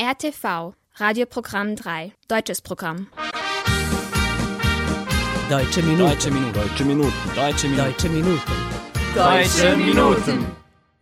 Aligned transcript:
RTV, 0.00 0.72
Radioprogramm 0.94 1.76
3, 1.76 2.12
deutsches 2.26 2.62
Programm. 2.62 3.08
Deutsche 5.50 5.82
Minuten. 5.82 6.08
Deutsche 6.08 6.30
Minuten. 6.30 6.52
Deutsche 6.54 6.84
Minuten. 6.84 7.12
Deutsche 7.36 7.68
Minuten. 7.68 7.76
Deutsche 7.76 8.08
Minuten. 8.08 8.40
Deutsche 9.14 9.76
Minuten. 9.76 10.46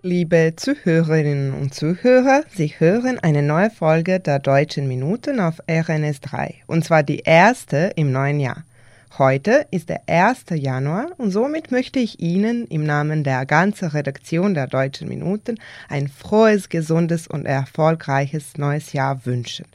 Liebe 0.02 0.54
Zuhörerinnen 0.56 1.54
und 1.54 1.72
Zuhörer, 1.72 2.42
Sie 2.52 2.74
hören 2.78 3.18
eine 3.20 3.42
neue 3.42 3.70
Folge 3.70 4.18
der 4.18 4.40
Deutschen 4.40 4.88
Minuten 4.88 5.38
auf 5.38 5.60
RNS 5.70 6.20
3, 6.22 6.62
und 6.66 6.84
zwar 6.84 7.02
die 7.02 7.20
erste 7.20 7.92
im 7.96 8.10
neuen 8.10 8.40
Jahr. 8.40 8.64
Heute 9.18 9.66
ist 9.72 9.88
der 9.88 10.02
1. 10.06 10.44
Januar 10.54 11.08
und 11.18 11.32
somit 11.32 11.72
möchte 11.72 11.98
ich 11.98 12.20
Ihnen 12.20 12.66
im 12.68 12.86
Namen 12.86 13.24
der 13.24 13.44
ganzen 13.44 13.88
Redaktion 13.88 14.54
der 14.54 14.68
Deutschen 14.68 15.08
Minuten 15.08 15.56
ein 15.88 16.06
frohes, 16.06 16.68
gesundes 16.68 17.26
und 17.26 17.44
erfolgreiches 17.44 18.56
neues 18.56 18.92
Jahr 18.92 19.26
wünschen. 19.26 19.66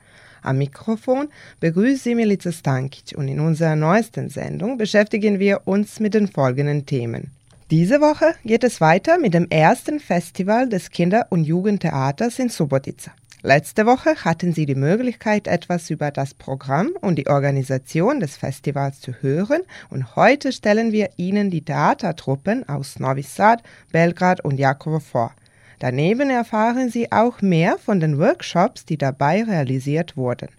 Am 0.41 0.57
Mikrofon 0.57 1.27
begrüßt 1.59 2.05
Sie 2.05 2.15
Milica 2.15 2.51
Stankic 2.51 3.17
und 3.17 3.27
in 3.27 3.41
unserer 3.41 3.75
neuesten 3.75 4.29
Sendung 4.29 4.77
beschäftigen 4.77 5.37
wir 5.37 5.61
uns 5.65 5.99
mit 5.99 6.13
den 6.13 6.29
folgenden 6.29 6.85
Themen. 6.85 7.31
Diese 7.71 7.99
Woche 7.99 8.35
geht 8.45 8.63
es 8.63 8.79
weiter 8.79 9.17
mit 9.17 9.33
dem 9.33 9.49
ersten 9.49 9.99
Festival 9.99 10.69
des 10.69 10.91
Kinder- 10.91 11.27
und 11.29 11.43
Jugendtheaters 11.43 12.39
in 12.39 12.49
Subotica. 12.49 13.11
Letzte 13.45 13.85
Woche 13.85 14.15
hatten 14.25 14.53
Sie 14.53 14.65
die 14.65 14.73
Möglichkeit, 14.73 15.45
etwas 15.45 15.91
über 15.91 16.09
das 16.09 16.33
Programm 16.33 16.93
und 16.99 17.17
die 17.17 17.27
Organisation 17.27 18.19
des 18.19 18.37
Festivals 18.37 19.01
zu 19.01 19.11
hören 19.21 19.61
und 19.91 20.15
heute 20.15 20.51
stellen 20.51 20.91
wir 20.91 21.11
Ihnen 21.17 21.51
die 21.51 21.61
Theatertruppen 21.61 22.67
aus 22.67 22.99
Novi 22.99 23.21
Sad, 23.21 23.61
Belgrad 23.91 24.43
und 24.43 24.57
Jakovo 24.57 24.99
vor. 24.99 25.31
Daneben 25.77 26.31
erfahren 26.31 26.89
Sie 26.89 27.11
auch 27.11 27.43
mehr 27.43 27.77
von 27.77 27.99
den 27.99 28.17
Workshops, 28.17 28.83
die 28.83 28.97
dabei 28.97 29.43
realisiert 29.43 30.17
wurden. 30.17 30.49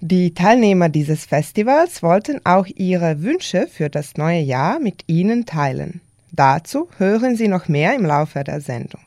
Die 0.00 0.32
Teilnehmer 0.32 0.90
dieses 0.90 1.24
Festivals 1.24 2.04
wollten 2.04 2.40
auch 2.44 2.68
ihre 2.68 3.20
Wünsche 3.22 3.66
für 3.66 3.90
das 3.90 4.16
neue 4.16 4.42
Jahr 4.42 4.78
mit 4.78 5.02
Ihnen 5.08 5.44
teilen. 5.44 6.00
Dazu 6.30 6.88
hören 6.98 7.34
Sie 7.34 7.48
noch 7.48 7.66
mehr 7.66 7.96
im 7.96 8.06
Laufe 8.06 8.44
der 8.44 8.60
Sendung. 8.60 9.00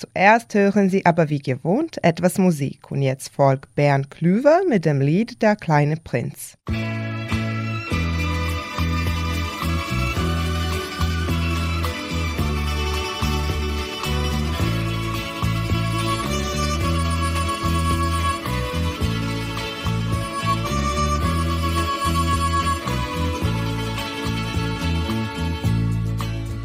Zuerst 0.00 0.54
hören 0.54 0.88
Sie 0.88 1.04
aber 1.04 1.28
wie 1.28 1.40
gewohnt 1.40 2.02
etwas 2.02 2.38
Musik 2.38 2.90
und 2.90 3.02
jetzt 3.02 3.28
folgt 3.28 3.74
Bernd 3.74 4.10
Klüver 4.10 4.62
mit 4.66 4.86
dem 4.86 5.02
Lied 5.02 5.42
Der 5.42 5.56
kleine 5.56 5.96
Prinz. 5.96 6.56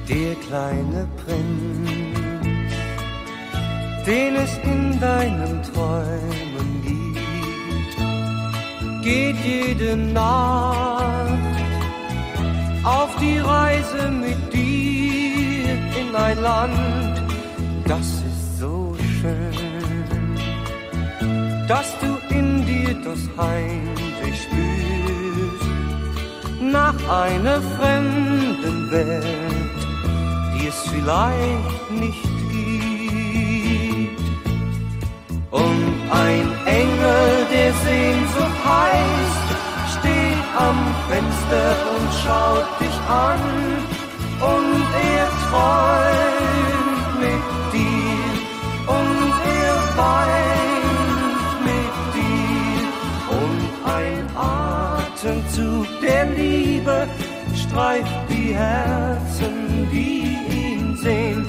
Der 0.08 0.36
kleine 0.36 1.10
den 4.06 4.36
es 4.36 4.58
in 4.64 5.00
deinen 5.00 5.62
Träumen 5.64 6.70
gibt, 6.84 7.98
geht 9.04 9.36
jede 9.44 9.98
Nacht 9.98 11.26
auf 12.84 13.16
die 13.20 13.40
Reise 13.40 14.12
mit 14.12 14.54
dir 14.54 15.74
in 16.00 16.16
ein 16.16 16.40
Land, 16.40 17.24
das 17.88 18.06
ist 18.06 18.60
so 18.60 18.96
schön, 19.20 20.36
dass 21.68 21.88
du 22.00 22.36
in 22.36 22.64
dir 22.66 22.94
das 23.04 23.22
Heimweh 23.38 24.34
spürst. 24.44 25.70
Nach 26.62 26.96
einer 27.10 27.60
fremden 27.78 28.92
Welt, 28.92 29.80
die 30.54 30.68
es 30.68 30.80
vielleicht 30.92 31.92
nicht 31.92 32.35
Und 35.56 35.86
ein 36.12 36.48
Engel, 36.66 37.48
der 37.50 37.72
Sehnsucht 37.88 38.60
heißt, 38.66 39.48
steht 39.96 40.44
am 40.68 40.80
Fenster 41.08 41.70
und 41.96 42.08
schaut 42.22 42.70
dich 42.82 42.98
an. 43.08 43.40
Und 44.52 44.84
er 45.16 45.28
träumt 45.46 47.10
mit 47.24 47.46
dir 47.74 48.32
und 48.98 49.32
er 49.62 49.76
weint 50.04 51.50
mit 51.70 51.96
dir. 52.18 52.84
Und 53.42 53.62
ein 54.00 54.24
Atemzug 54.36 55.88
der 56.02 56.26
Liebe 56.36 57.08
streift 57.56 58.18
die 58.30 58.54
Herzen, 58.54 59.88
die 59.90 60.38
ihn 60.52 60.98
sehen. 60.98 61.46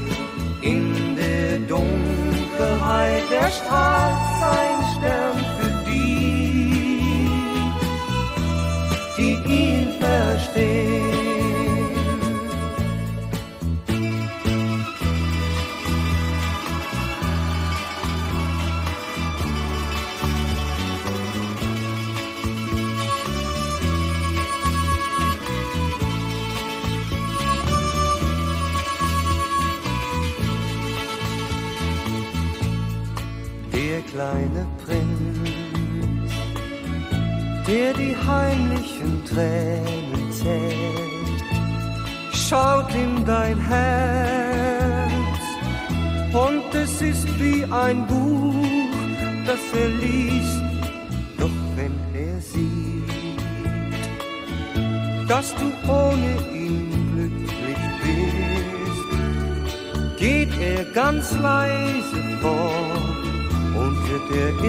In 0.62 1.16
der 1.16 1.58
Dunkelheit 1.68 2.25
erstrahlt 3.32 4.16
sein 4.40 4.78
Stern 4.96 5.55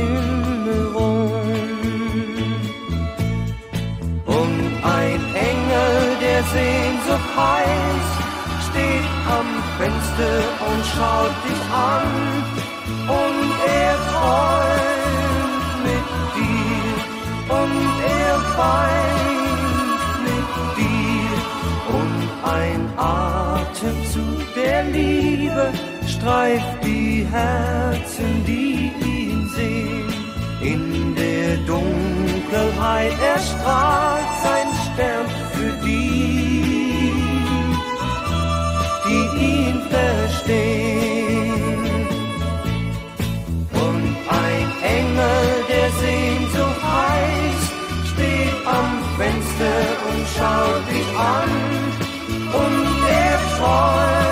Erinnerung. 0.07 1.31
Und 4.25 4.59
ein 4.83 5.21
Engel, 5.49 6.17
der 6.21 6.41
Sehnsucht 6.55 7.31
heißt, 7.35 8.17
steht 8.69 9.07
am 9.37 9.47
Fenster 9.77 10.37
und 10.67 10.81
schaut 10.93 11.35
dich 11.45 11.63
an. 11.73 12.09
Und 13.07 13.49
er 13.81 13.95
träumt 14.11 15.67
mit 15.87 16.07
dir 16.35 16.95
und 17.61 17.85
er 18.23 18.35
weint 18.57 20.01
mit 20.27 20.49
dir. 20.77 21.37
Und 21.99 22.19
ein 22.43 22.81
Atemzug 22.97 24.39
der 24.55 24.83
Liebe 24.85 25.71
streift 26.07 26.83
die 26.83 27.25
Herzen, 27.31 28.43
die 28.45 28.91
ihn 29.01 29.16
sehen. 29.57 30.07
In 30.61 31.15
der 31.15 31.57
Dunkelheit 31.71 33.17
erstrahlt 33.35 34.31
sein 34.45 34.69
Stern 34.85 35.27
für 35.53 35.73
die, 35.85 37.13
die 39.05 39.25
ihn 39.51 39.77
verstehen. 39.95 41.79
Und 43.85 44.05
ein 44.45 44.67
Engel, 44.97 45.43
der 45.73 45.89
Sehnsucht 46.03 46.81
heißt, 46.99 47.71
steht 48.11 48.57
am 48.79 48.89
Fenster 49.17 49.79
und 50.09 50.21
schaut 50.35 50.83
dich 50.93 51.11
an. 51.35 51.51
Und 52.61 52.87
er 53.23 53.37
träumt 53.57 54.26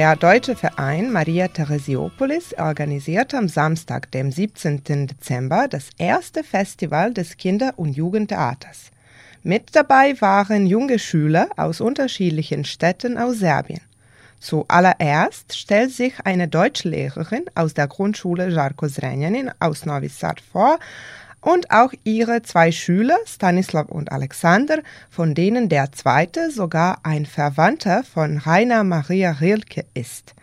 Der 0.00 0.16
deutsche 0.16 0.56
Verein 0.56 1.12
Maria 1.12 1.48
Theresiopolis 1.48 2.54
organisierte 2.56 3.36
am 3.36 3.48
Samstag, 3.48 4.10
dem 4.12 4.32
17. 4.32 4.82
Dezember, 5.06 5.68
das 5.68 5.90
erste 5.98 6.42
Festival 6.42 7.12
des 7.12 7.36
Kinder- 7.36 7.74
und 7.76 7.94
Jugendtheaters. 7.94 8.92
Mit 9.42 9.76
dabei 9.76 10.18
waren 10.22 10.66
junge 10.66 10.98
Schüler 10.98 11.50
aus 11.58 11.82
unterschiedlichen 11.82 12.64
Städten 12.64 13.18
aus 13.18 13.40
Serbien. 13.40 13.82
Zuallererst 14.38 15.54
stellt 15.54 15.92
sich 15.92 16.14
eine 16.24 16.48
Deutschlehrerin 16.48 17.44
aus 17.54 17.74
der 17.74 17.86
Grundschule 17.86 18.48
Jarko 18.48 18.88
Zrenjanin 18.88 19.50
aus 19.60 19.84
Novi 19.84 20.08
Sad 20.08 20.40
vor 20.40 20.78
und 21.40 21.70
auch 21.70 21.92
ihre 22.04 22.42
zwei 22.42 22.72
Schüler, 22.72 23.16
Stanislav 23.26 23.88
und 23.88 24.12
Alexander, 24.12 24.80
von 25.10 25.34
denen 25.34 25.68
der 25.68 25.92
zweite 25.92 26.50
sogar 26.50 26.98
ein 27.02 27.26
Verwandter 27.26 28.04
von 28.04 28.38
Rainer 28.38 28.84
Maria 28.84 29.32
Rilke 29.32 29.84
ist. 29.94 30.34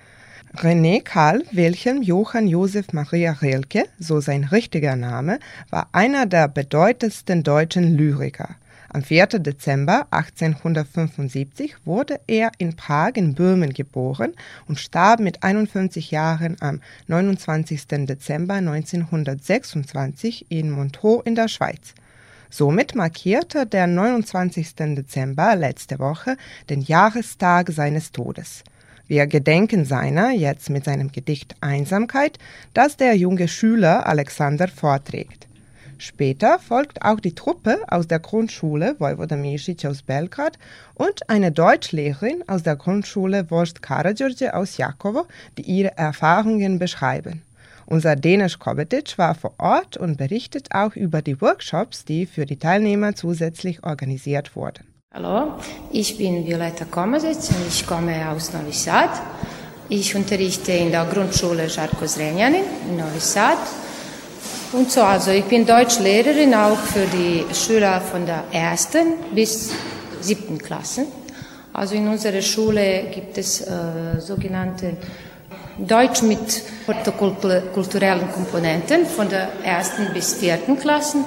René 0.56 1.04
Karl 1.04 1.44
Wilhelm 1.52 2.02
Johann 2.02 2.48
Josef 2.48 2.92
Maria 2.92 3.34
Rilke, 3.34 3.86
so 4.00 4.22
sein 4.22 4.44
richtiger 4.46 4.96
Name, 4.96 5.40
war 5.70 5.90
einer 5.92 6.26
der 6.26 6.48
bedeutendsten 6.48 7.44
deutschen 7.44 7.96
Lyriker. 7.96 8.56
Am 8.90 9.04
4. 9.04 9.28
Dezember 9.40 10.08
1875 10.12 11.76
wurde 11.84 12.22
er 12.26 12.52
in 12.58 12.78
Prag 12.78 13.12
in 13.16 13.36
Böhmen 13.36 13.74
geboren 13.74 14.34
und 14.68 14.80
starb 14.80 15.20
mit 15.20 15.44
51 15.44 16.10
Jahren 16.12 16.56
am 16.62 16.80
29. 17.08 17.86
Dezember 18.06 18.54
1926 18.56 20.46
in 20.50 20.72
Montreux 20.72 21.26
in 21.26 21.36
der 21.36 21.50
Schweiz. 21.50 21.96
Somit 22.50 22.96
markierte 22.96 23.66
der 23.66 23.88
29. 23.88 24.76
Dezember 24.76 25.58
letzte 25.58 26.00
Woche 26.00 26.38
den 26.70 26.80
Jahrestag 26.80 27.70
seines 27.72 28.14
Todes. 28.14 28.64
Wir 29.06 29.28
gedenken 29.28 29.84
seiner 29.84 30.32
jetzt 30.32 30.70
mit 30.70 30.86
seinem 30.86 31.12
Gedicht 31.12 31.56
Einsamkeit, 31.60 32.40
das 32.74 32.96
der 32.96 33.16
junge 33.16 33.50
Schüler 33.50 34.08
Alexander 34.08 34.70
vorträgt. 34.70 35.48
Später 36.00 36.60
folgt 36.60 37.02
auch 37.02 37.20
die 37.20 37.34
Truppe 37.34 37.80
aus 37.88 38.08
der 38.08 38.20
Grundschule 38.20 38.96
Vojvoda 39.00 39.36
Misic 39.36 39.84
aus 39.86 40.04
Belgrad 40.04 40.60
und 40.94 41.28
eine 41.30 41.52
Deutschlehrerin 41.52 42.44
aus 42.48 42.62
der 42.62 42.76
Grundschule 42.76 43.46
Vost 43.46 43.82
Karadziorje 43.82 44.54
aus 44.54 44.78
Jakovo, 44.78 45.26
die 45.58 45.64
ihre 45.64 45.98
Erfahrungen 45.98 46.78
beschreiben. 46.78 47.42
Unser 47.88 48.16
Denis 48.16 48.60
Kobetic 48.60 49.18
war 49.18 49.34
vor 49.34 49.54
Ort 49.58 49.98
und 49.98 50.18
berichtet 50.18 50.68
auch 50.72 50.96
über 50.96 51.22
die 51.22 51.42
Workshops, 51.42 52.06
die 52.06 52.26
für 52.26 52.46
die 52.46 52.58
Teilnehmer 52.58 53.16
zusätzlich 53.16 53.84
organisiert 53.84 54.56
wurden. 54.56 54.86
Hallo, 55.14 55.54
ich 55.92 56.18
bin 56.18 56.46
Violetta 56.46 56.86
Komasic 56.86 57.38
und 57.58 57.68
ich 57.68 57.88
komme 57.88 58.30
aus 58.30 58.54
Novi 58.54 58.74
Sad. 58.74 59.10
Ich 59.90 60.14
unterrichte 60.16 60.74
in 60.74 60.92
der 60.92 61.06
Grundschule 61.06 61.70
Žarko 61.70 62.06
Zrenjanin 62.06 62.66
in 62.88 62.98
Novi 62.98 63.20
Sad 63.20 63.58
und 64.74 64.92
so, 64.92 65.02
also 65.02 65.32
ich 65.32 65.46
bin 65.46 65.66
Deutschlehrerin 65.66 66.54
auch 66.54 66.78
für 66.78 67.06
die 67.06 67.46
Schüler 67.54 68.02
von 68.02 68.26
der 68.26 68.44
ersten 68.52 69.14
bis 69.34 69.72
siebten 70.22 70.58
Klasse. 70.58 71.06
Also 71.74 71.96
in 71.96 72.08
unserer 72.08 72.42
Schule 72.42 73.04
gibt 73.14 73.38
es 73.38 73.62
äh, 73.62 74.20
sogenannte 74.20 74.98
Deutsch 75.78 76.24
mit 76.24 76.64
kulturellen 77.74 78.32
Komponenten 78.32 79.06
von 79.06 79.30
der 79.30 79.50
ersten 79.64 80.12
bis 80.14 80.34
vierten 80.34 80.78
Klassen. 80.80 81.24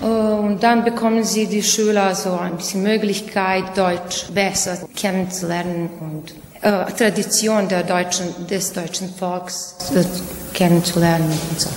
Äh, 0.00 0.04
und 0.06 0.62
dann 0.62 0.84
bekommen 0.84 1.22
sie 1.22 1.46
die 1.46 1.62
Schüler 1.62 2.14
so 2.14 2.32
ein 2.32 2.56
bisschen 2.56 2.82
Möglichkeit, 2.82 3.76
Deutsch 3.76 4.26
besser 4.32 4.78
kennenzulernen 4.96 5.90
und 6.00 6.34
äh, 6.62 6.90
Tradition 6.92 7.68
der 7.68 7.82
deutschen, 7.82 8.46
des 8.48 8.72
deutschen 8.72 9.14
Volks 9.14 9.76
kennenzulernen 10.54 11.30
und 11.50 11.60
so. 11.60 11.68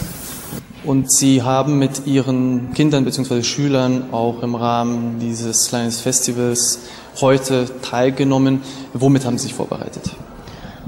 Und 0.84 1.12
Sie 1.12 1.44
haben 1.44 1.78
mit 1.78 2.08
Ihren 2.08 2.74
Kindern 2.74 3.06
bzw. 3.06 3.44
Schülern 3.44 4.12
auch 4.12 4.42
im 4.42 4.56
Rahmen 4.56 5.20
dieses 5.20 5.68
kleinen 5.70 5.92
Festivals 5.92 6.80
heute 7.20 7.70
teilgenommen. 7.84 8.64
Womit 8.94 9.26
haben 9.26 9.38
Sie 9.38 9.44
sich 9.44 9.54
vorbereitet? 9.54 10.12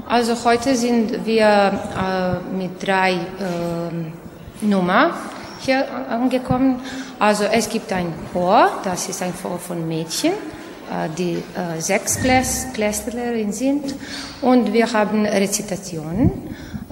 Also 0.08 0.34
heute 0.44 0.74
sind 0.74 1.24
wir 1.24 1.46
äh, 1.46 2.56
mit 2.56 2.82
drei 2.84 3.12
äh, 3.12 4.64
Nummern 4.64 5.12
hier 5.60 5.86
angekommen. 6.10 6.80
Also 7.20 7.44
es 7.44 7.68
gibt 7.68 7.92
ein 7.92 8.12
Chor, 8.32 8.68
das 8.82 9.08
ist 9.08 9.22
ein 9.22 9.32
Chor 9.40 9.58
von 9.58 9.86
Mädchen, 9.86 10.32
äh, 10.32 11.08
die 11.16 11.34
äh, 11.34 11.80
sechs 11.80 12.18
Klässlerinnen 12.20 13.52
sind. 13.52 13.94
Und 14.42 14.72
wir 14.72 14.92
haben 14.92 15.24
Rezitationen. 15.24 16.32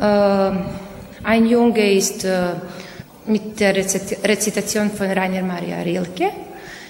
Äh, 0.00 0.50
ein 1.24 1.46
Junge 1.46 1.92
ist 1.92 2.24
äh, 2.24 2.54
mit 3.26 3.60
der 3.60 3.74
Rezitation 3.76 4.90
von 4.90 5.06
Rainer 5.06 5.42
Maria 5.42 5.80
Rilke 5.80 6.30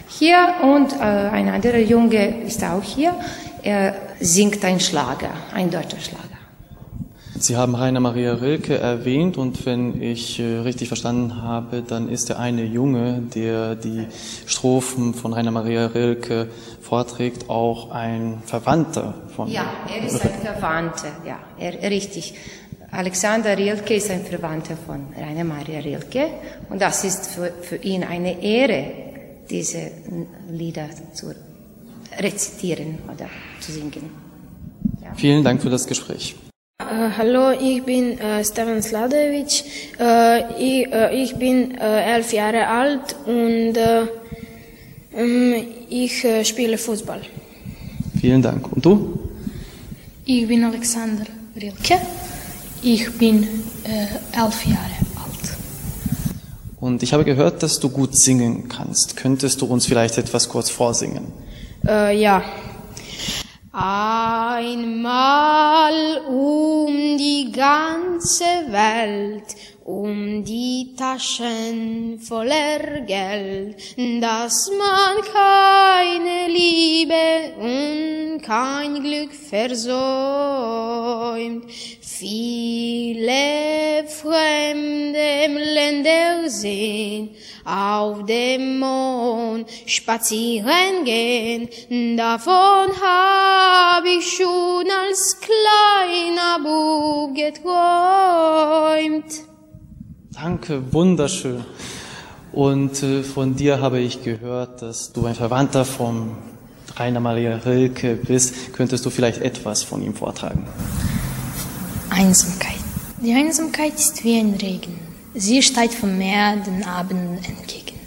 hier 0.08 0.54
und 0.62 0.92
äh, 0.92 0.98
ein 0.98 1.48
anderer 1.48 1.78
Junge 1.78 2.42
ist 2.44 2.62
auch 2.64 2.82
hier. 2.82 3.14
Er 3.62 3.94
singt 4.20 4.64
ein 4.64 4.80
Schlager, 4.80 5.30
ein 5.54 5.70
deutscher 5.70 6.00
Schlager. 6.00 6.28
Sie 7.38 7.56
haben 7.56 7.74
Rainer 7.74 7.98
Maria 7.98 8.34
Rilke 8.34 8.78
erwähnt 8.78 9.36
und 9.36 9.66
wenn 9.66 10.00
ich 10.00 10.38
äh, 10.38 10.58
richtig 10.58 10.88
verstanden 10.88 11.42
habe, 11.42 11.82
dann 11.82 12.08
ist 12.08 12.28
der 12.28 12.38
eine 12.38 12.62
Junge, 12.64 13.22
der 13.34 13.74
die 13.74 14.06
Strophen 14.46 15.14
von 15.14 15.32
Rainer 15.32 15.50
Maria 15.50 15.86
Rilke 15.86 16.48
vorträgt, 16.80 17.50
auch 17.50 17.90
ein 17.90 18.42
Verwandter 18.46 19.14
von. 19.34 19.48
Ja, 19.48 19.64
er 19.92 20.06
ist 20.06 20.22
ein 20.22 20.30
Verwandter, 20.40 21.08
ja, 21.26 21.38
er, 21.58 21.90
richtig. 21.90 22.34
Alexander 22.94 23.56
Rilke 23.56 23.94
ist 23.94 24.10
ein 24.10 24.22
Verwandter 24.22 24.76
von 24.76 25.06
Rainer 25.16 25.44
Maria 25.44 25.80
Rilke 25.80 26.28
und 26.68 26.80
das 26.80 27.04
ist 27.04 27.28
für, 27.28 27.50
für 27.62 27.76
ihn 27.76 28.04
eine 28.04 28.42
Ehre, 28.42 28.84
diese 29.48 29.90
Lieder 30.50 30.90
zu 31.14 31.34
rezitieren 32.18 32.98
oder 33.06 33.30
zu 33.60 33.72
singen. 33.72 34.10
Ja. 35.02 35.14
Vielen 35.14 35.42
Dank 35.42 35.62
für 35.62 35.70
das 35.70 35.86
Gespräch. 35.86 36.36
Uh, 36.82 37.10
hallo, 37.16 37.52
ich 37.52 37.82
bin 37.82 38.18
uh, 38.18 38.44
Stevan 38.44 38.82
Sladevic. 38.82 39.64
Uh, 39.98 40.60
ich, 40.60 40.86
ich, 41.12 41.36
bin 41.36 41.74
elf 41.78 42.30
Jahre 42.34 42.66
alt 42.66 43.16
und 43.24 43.74
um, 45.12 45.54
ich 45.88 46.26
spiele 46.42 46.76
Fußball. 46.76 47.22
Vielen 48.20 48.42
Dank. 48.42 48.70
Und 48.70 48.84
du? 48.84 49.18
Ich 50.26 50.46
bin 50.46 50.62
Alexander 50.62 51.24
Rilke. 51.56 51.98
Ich 52.84 53.16
bin 53.16 53.44
äh, 53.84 54.06
elf 54.36 54.66
Jahre 54.66 54.90
alt. 55.14 55.56
Und 56.80 57.04
ich 57.04 57.12
habe 57.12 57.24
gehört, 57.24 57.62
dass 57.62 57.78
du 57.78 57.88
gut 57.88 58.18
singen 58.18 58.68
kannst. 58.68 59.16
Könntest 59.16 59.60
du 59.60 59.66
uns 59.66 59.86
vielleicht 59.86 60.18
etwas 60.18 60.48
kurz 60.48 60.68
vorsingen? 60.68 61.28
Äh, 61.86 62.20
ja. 62.20 62.42
Einmal 63.72 65.12
um 66.28 67.16
die 67.16 67.52
ganze 67.52 68.44
Welt 68.70 69.44
um 69.84 70.44
die 70.44 70.94
Taschen 70.96 72.18
voller 72.20 73.00
Geld, 73.06 73.76
dass 74.20 74.70
man 74.78 75.16
keine 75.32 76.48
Liebe 76.48 77.14
und 77.58 78.42
kein 78.42 79.02
Glück 79.02 79.32
versäumt. 79.32 79.82
Viele 82.22 84.06
fremde 84.06 85.58
Länder 85.74 86.48
sehen, 86.48 87.30
auf 87.64 88.24
dem 88.26 88.78
Mond 88.78 89.68
spazieren 89.86 91.04
gehen, 91.04 91.68
davon 92.16 92.90
hab 93.02 94.04
ich 94.04 94.36
schon 94.36 94.84
als 95.04 95.40
kleiner 95.40 96.60
Bub 96.62 97.34
geträumt. 97.34 97.64
Danke, 100.32 100.80
wunderschön. 100.92 101.64
Und 102.52 103.02
äh, 103.02 103.24
von 103.24 103.56
dir 103.56 103.80
habe 103.80 103.98
ich 103.98 104.22
gehört, 104.22 104.80
dass 104.80 105.12
du 105.12 105.26
ein 105.26 105.34
Verwandter 105.34 105.84
von 105.84 106.36
Rainer 106.94 107.18
Maria 107.18 107.56
Rilke 107.56 108.14
bist. 108.14 108.72
Könntest 108.74 109.04
du 109.04 109.10
vielleicht 109.10 109.42
etwas 109.42 109.82
von 109.82 110.04
ihm 110.04 110.14
vortragen? 110.14 110.68
Einsamkeit. 112.12 112.84
Die 113.24 113.32
Einsamkeit 113.32 113.94
ist 113.94 114.22
wie 114.22 114.38
ein 114.38 114.54
Regen. 114.54 114.98
Sie 115.34 115.62
steigt 115.62 115.94
vom 115.94 116.18
Meer 116.18 116.56
den 116.56 116.84
Abend 116.84 117.38
entgegen. 117.48 117.98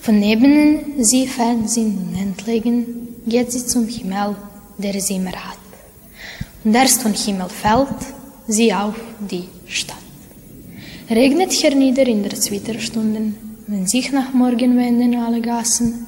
Von 0.00 0.20
neben 0.20 1.02
sie 1.02 1.26
fern 1.26 1.66
sind 1.66 1.98
und 1.98 2.14
entlegen, 2.14 3.08
geht 3.26 3.50
sie 3.50 3.66
zum 3.66 3.88
Himmel, 3.88 4.36
der 4.78 5.00
sie 5.00 5.16
immer 5.16 5.32
hat. 5.32 5.58
Und 6.62 6.74
erst 6.74 7.02
von 7.02 7.14
Himmel 7.14 7.48
fällt 7.48 7.88
sie 8.46 8.72
auf 8.72 8.94
die 9.18 9.48
Stadt. 9.66 9.96
Regnet 11.10 11.52
hernieder 11.52 12.06
in 12.06 12.22
der 12.22 12.38
Zwitterstunden, 12.40 13.36
wenn 13.66 13.88
sich 13.88 14.12
nach 14.12 14.32
Morgen 14.32 14.76
wenden 14.76 15.16
alle 15.16 15.40
Gassen 15.40 16.06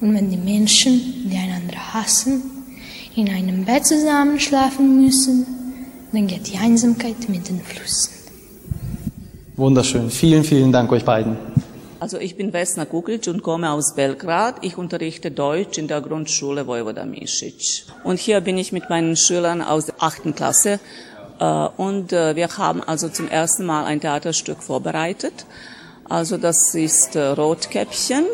und 0.00 0.14
wenn 0.14 0.30
die 0.30 0.38
Menschen, 0.38 1.28
die 1.30 1.36
einander 1.36 1.92
hassen, 1.92 2.42
in 3.16 3.28
einem 3.28 3.66
Bett 3.66 3.86
zusammen 3.86 4.40
schlafen 4.40 5.02
müssen, 5.02 5.59
dann 6.12 6.26
geht 6.26 6.48
die 6.48 6.58
Einsamkeit 6.58 7.28
mit 7.28 7.48
den 7.48 7.60
Flüssen. 7.60 8.12
Wunderschön. 9.56 10.10
Vielen, 10.10 10.44
vielen 10.44 10.72
Dank 10.72 10.90
euch 10.90 11.04
beiden. 11.04 11.36
Also 12.00 12.18
ich 12.18 12.36
bin 12.36 12.52
Vesna 12.54 12.86
Kukic 12.86 13.26
und 13.26 13.42
komme 13.42 13.70
aus 13.70 13.94
Belgrad. 13.94 14.56
Ich 14.62 14.78
unterrichte 14.78 15.30
Deutsch 15.30 15.76
in 15.76 15.86
der 15.86 16.00
Grundschule 16.00 16.66
Vojvoda 16.66 17.04
Misic. 17.04 17.84
Und 18.04 18.18
hier 18.18 18.40
bin 18.40 18.56
ich 18.56 18.72
mit 18.72 18.88
meinen 18.88 19.16
Schülern 19.16 19.60
aus 19.60 19.86
der 19.86 19.96
achten 19.98 20.34
Klasse. 20.34 20.80
Äh, 21.38 21.44
und 21.76 22.14
äh, 22.14 22.36
wir 22.36 22.48
haben 22.56 22.82
also 22.82 23.10
zum 23.10 23.28
ersten 23.28 23.66
Mal 23.66 23.84
ein 23.84 24.00
Theaterstück 24.00 24.62
vorbereitet. 24.62 25.44
Also 26.08 26.38
das 26.38 26.74
ist 26.74 27.16
äh, 27.16 27.20
Rotkäppchen. 27.20 28.24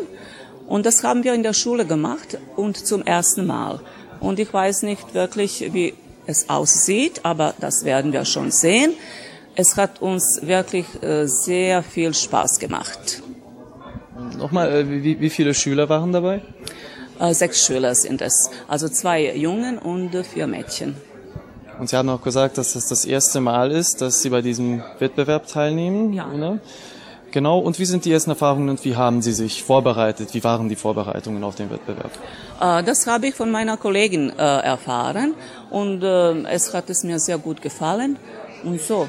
Und 0.67 0.85
das 0.85 1.03
haben 1.03 1.25
wir 1.25 1.33
in 1.33 1.43
der 1.43 1.53
Schule 1.53 1.85
gemacht 1.85 2.37
und 2.55 2.77
zum 2.77 3.01
ersten 3.01 3.45
Mal. 3.45 3.81
Und 4.21 4.39
ich 4.39 4.53
weiß 4.53 4.83
nicht 4.83 5.13
wirklich, 5.13 5.73
wie 5.73 5.93
es 6.27 6.49
aussieht, 6.49 7.21
aber 7.23 7.55
das 7.59 7.83
werden 7.83 8.13
wir 8.13 8.25
schon 8.25 8.51
sehen. 8.51 8.93
Es 9.55 9.75
hat 9.75 10.01
uns 10.01 10.41
wirklich 10.43 10.85
sehr 11.25 11.81
viel 11.81 12.13
Spaß 12.13 12.59
gemacht. 12.59 13.23
Nochmal, 14.37 14.71
äh, 14.71 15.03
wie, 15.03 15.19
wie 15.19 15.29
viele 15.29 15.53
Schüler 15.53 15.89
waren 15.89 16.11
dabei? 16.11 16.41
Äh, 17.19 17.33
sechs 17.33 17.65
Schüler 17.65 17.95
sind 17.95 18.21
es. 18.21 18.49
Also 18.67 18.89
zwei 18.89 19.35
Jungen 19.35 19.77
und 19.77 20.15
vier 20.25 20.47
Mädchen. 20.47 20.95
Und 21.79 21.89
Sie 21.89 21.95
haben 21.95 22.09
auch 22.09 22.21
gesagt, 22.21 22.57
dass 22.57 22.75
es 22.75 22.87
das 22.87 23.05
erste 23.05 23.39
Mal 23.39 23.71
ist, 23.71 24.01
dass 24.01 24.21
Sie 24.21 24.29
bei 24.29 24.41
diesem 24.41 24.83
Wettbewerb 24.99 25.47
teilnehmen. 25.47 26.13
Ja. 26.13 26.31
Oder? 26.31 26.59
Genau. 27.37 27.59
Und 27.59 27.77
wie 27.77 27.85
sind 27.85 28.03
die 28.03 28.11
ersten 28.11 28.31
Erfahrungen 28.31 28.67
und 28.67 28.83
wie 28.83 28.95
haben 28.95 29.21
Sie 29.21 29.31
sich 29.31 29.61
vorbereitet? 29.61 30.33
Wie 30.33 30.43
waren 30.43 30.69
die 30.69 30.75
Vorbereitungen 30.75 31.43
auf 31.43 31.53
den 31.53 31.69
Wettbewerb? 31.69 32.09
Äh, 32.59 32.81
das 32.81 33.05
habe 33.05 33.27
ich 33.27 33.35
von 33.35 33.51
meiner 33.51 33.77
Kollegin 33.77 34.29
erfahren 34.29 35.35
und 35.69 36.01
es 36.01 36.73
hat 36.73 36.89
es 36.89 37.03
mir 37.03 37.19
sehr 37.19 37.37
gut 37.37 37.61
gefallen. 37.61 38.17
Und 38.63 38.81
so 38.81 39.07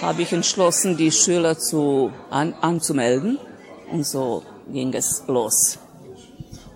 habe 0.00 0.22
ich 0.22 0.32
entschlossen, 0.32 0.96
die 0.96 1.12
Schüler 1.12 1.58
zu, 1.58 2.10
an, 2.30 2.54
anzumelden. 2.62 3.38
Und 3.92 4.06
so 4.06 4.42
ging 4.72 4.94
es 4.94 5.24
los. 5.26 5.78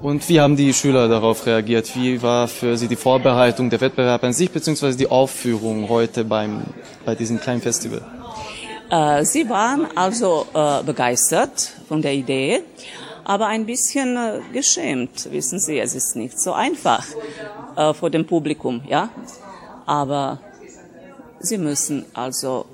Und 0.03 0.29
wie 0.29 0.38
haben 0.38 0.55
die 0.55 0.75
Schüler 0.75 1.09
darauf 1.09 1.47
reagiert? 1.47 1.97
Wie 1.97 2.21
war 2.21 2.47
für 2.47 2.76
sie 2.76 2.88
die 2.88 2.97
Vorbereitung 2.97 3.71
der 3.71 3.81
Wettbewerb 3.81 4.23
an 4.23 4.35
sich, 4.35 4.50
beziehungsweise 4.50 4.99
die 4.99 5.09
Aufführung 5.09 5.88
heute 5.88 6.25
beim, 6.25 6.64
bei 7.07 7.14
diesem 7.14 7.41
kleinen 7.41 7.62
Festival? 7.62 8.03
Äh, 8.94 9.24
sie 9.24 9.48
waren 9.48 9.88
also 9.96 10.46
äh, 10.54 10.82
begeistert 10.84 11.72
von 11.88 12.00
der 12.00 12.14
Idee, 12.14 12.62
aber 13.24 13.46
ein 13.48 13.66
bisschen 13.66 14.16
äh, 14.16 14.40
geschämt. 14.52 15.32
Wissen 15.32 15.58
Sie, 15.58 15.80
es 15.80 15.94
ist 15.94 16.14
nicht 16.14 16.38
so 16.38 16.52
einfach 16.52 17.04
vor 17.94 18.08
dem 18.08 18.24
Publikum, 18.24 18.82
ja. 18.86 19.08
Aber 19.84 20.38
sie 21.40 21.58
müssen 21.58 22.04
also 22.14 22.66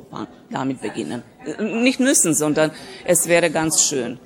damit 0.51 0.83
beginnen. 0.83 1.23
Nicht 1.59 2.01
müssen, 2.01 2.35
sondern 2.35 2.71
es 3.07 3.27
wäre 3.27 3.51
ganz 3.51 3.83
schön. 3.83 4.19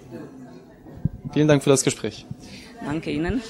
Vielen 1.32 1.46
Dank 1.46 1.62
für 1.62 1.70
das 1.70 1.84
Gespräch. 1.84 2.26
Danke 2.84 3.12
Ihnen. 3.12 3.40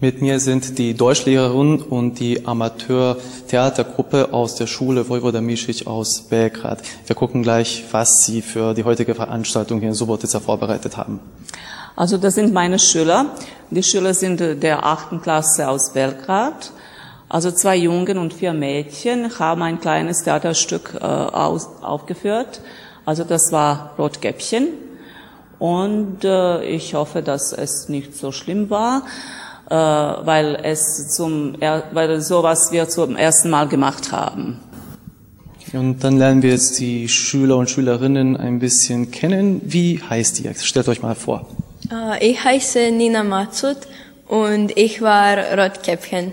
Mit 0.00 0.22
mir 0.22 0.38
sind 0.38 0.78
die 0.78 0.94
Deutschlehrerin 0.94 1.82
und 1.82 2.20
die 2.20 2.46
Amateur-Theatergruppe 2.46 4.32
aus 4.32 4.54
der 4.54 4.68
Schule 4.68 5.08
Vojvoda 5.08 5.40
Misic 5.40 5.88
aus 5.88 6.20
Belgrad. 6.20 6.82
Wir 7.04 7.16
gucken 7.16 7.42
gleich, 7.42 7.82
was 7.90 8.24
Sie 8.24 8.40
für 8.40 8.74
die 8.74 8.84
heutige 8.84 9.16
Veranstaltung 9.16 9.80
hier 9.80 9.88
in 9.88 9.96
Subotica 9.96 10.38
vorbereitet 10.38 10.96
haben. 10.96 11.18
Also 11.96 12.16
das 12.16 12.36
sind 12.36 12.52
meine 12.52 12.78
Schüler. 12.78 13.34
Die 13.70 13.82
Schüler 13.82 14.14
sind 14.14 14.38
der 14.38 14.86
achten 14.86 15.20
Klasse 15.20 15.68
aus 15.68 15.92
Belgrad. 15.92 16.70
Also 17.28 17.50
zwei 17.50 17.74
Jungen 17.74 18.18
und 18.18 18.32
vier 18.32 18.52
Mädchen 18.52 19.36
haben 19.40 19.62
ein 19.62 19.80
kleines 19.80 20.22
Theaterstück 20.22 20.94
äh, 20.94 21.04
aus, 21.04 21.70
aufgeführt. 21.82 22.60
Also 23.04 23.24
das 23.24 23.50
war 23.50 23.94
Rotkäppchen. 23.98 24.68
Und 25.58 26.22
äh, 26.22 26.62
ich 26.62 26.94
hoffe, 26.94 27.20
dass 27.20 27.52
es 27.52 27.88
nicht 27.88 28.16
so 28.16 28.30
schlimm 28.30 28.70
war, 28.70 29.02
äh, 29.70 29.74
weil 29.74 30.58
es 30.62 31.08
zum, 31.08 31.54
weil 31.60 32.20
sowas 32.20 32.72
wir 32.72 32.88
zum 32.88 33.16
ersten 33.16 33.50
Mal 33.50 33.68
gemacht 33.68 34.12
haben. 34.12 34.60
Und 35.72 36.02
dann 36.02 36.16
lernen 36.16 36.42
wir 36.42 36.50
jetzt 36.50 36.78
die 36.78 37.08
Schüler 37.08 37.56
und 37.56 37.68
Schülerinnen 37.68 38.36
ein 38.36 38.58
bisschen 38.58 39.10
kennen. 39.10 39.60
Wie 39.64 40.00
heißt 40.02 40.40
ihr? 40.40 40.54
Stellt 40.54 40.88
euch 40.88 41.02
mal 41.02 41.14
vor. 41.14 41.46
Uh, 41.90 42.14
ich 42.20 42.42
heiße 42.42 42.90
Nina 42.90 43.22
Matzut 43.22 43.76
und 44.26 44.76
ich 44.76 45.02
war 45.02 45.36
Rotkäppchen. 45.58 46.32